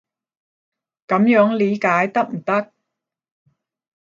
[1.07, 2.73] 噉樣理解得唔得？